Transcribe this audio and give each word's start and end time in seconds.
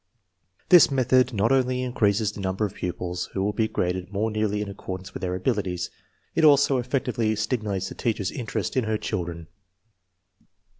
This 0.69 0.89
method 0.89 1.31
not 1.31 1.51
only 1.51 1.83
in 1.83 1.93
creases 1.93 2.31
the 2.31 2.39
number 2.41 2.65
of 2.65 2.73
pupils 2.73 3.27
who 3.33 3.43
will 3.43 3.53
be 3.53 3.67
graded 3.67 4.11
more 4.11 4.31
nearly 4.31 4.59
in 4.63 4.67
accordance 4.67 5.11
witl* 5.11 5.21
their 5.21 5.35
abilities; 5.35 5.91
it 6.33 6.43
also 6.43 6.81
effec 6.81 7.01
tively 7.05 7.37
stimulates 7.37 7.89
the 7.89 7.93
teacher's 7.93 8.31
interest 8.31 8.75
in 8.75 8.85
her 8.85 8.97
children. 8.97 9.45